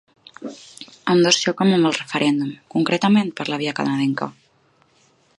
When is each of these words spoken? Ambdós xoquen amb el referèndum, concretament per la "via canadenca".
Ambdós 1.13 1.37
xoquen 1.43 1.73
amb 1.75 1.89
el 1.89 1.93
referèndum, 1.97 2.55
concretament 2.75 3.29
per 3.41 3.45
la 3.51 3.61
"via 3.65 3.75
canadenca". 3.81 4.29